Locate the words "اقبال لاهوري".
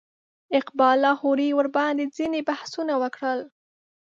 0.59-1.49